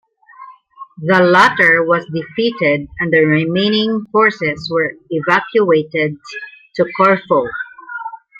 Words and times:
The 0.97 1.19
latter 1.21 1.83
was 1.85 2.05
defeated 2.11 2.89
and 2.99 3.13
the 3.13 3.23
remaining 3.23 4.03
forces 4.11 4.67
were 4.73 4.93
evacuated 5.11 6.17
to 6.77 6.85
Corfu. 6.97 7.47